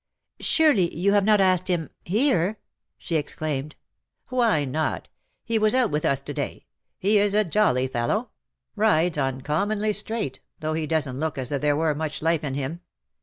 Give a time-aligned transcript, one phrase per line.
[0.41, 2.57] ^' Surely you have not asked him— here?"
[2.97, 3.75] she exclaimed."
[4.29, 5.09] Why not?
[5.45, 6.65] He was out with us to day.
[6.97, 8.31] He is a jolly fellow;
[8.75, 12.55] rides uncommonly straight, though he doesn 't look as if there were much life in
[12.55, 12.81] him.